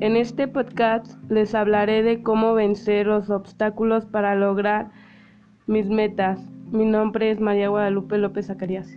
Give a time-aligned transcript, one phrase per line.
[0.00, 4.90] En este podcast les hablaré de cómo vencer los obstáculos para lograr
[5.66, 6.40] mis metas.
[6.72, 8.88] Mi nombre es María Guadalupe López Zacarías.